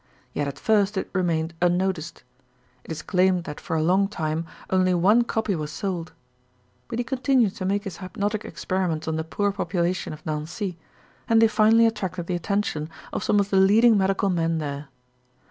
Yet 0.33 0.47
at 0.47 0.57
first 0.57 0.97
it 0.97 1.11
remained 1.13 1.53
unnoticed. 1.61 2.23
It 2.83 2.91
is 2.91 3.03
claimed 3.03 3.43
that 3.43 3.61
for 3.61 3.75
a 3.75 3.83
long 3.83 4.07
time 4.07 4.47
only 4.71 4.95
one 4.95 5.21
copy 5.23 5.53
was 5.53 5.71
sold. 5.71 6.11
But 6.87 6.97
he 6.97 7.03
continued 7.03 7.55
to 7.57 7.65
make 7.65 7.83
his 7.83 7.97
hypnotic 7.97 8.43
experiments 8.43 9.07
on 9.07 9.15
the 9.15 9.23
poor 9.23 9.51
population 9.51 10.11
of 10.11 10.25
Nancy 10.25 10.79
and 11.29 11.39
they 11.39 11.47
finally 11.47 11.85
attracted 11.85 12.25
the 12.25 12.33
attention 12.33 12.89
of 13.13 13.23
some 13.23 13.39
of 13.39 13.51
the 13.51 13.57
leading 13.57 13.95
medical 13.95 14.31
men 14.31 14.57
there. 14.57 14.87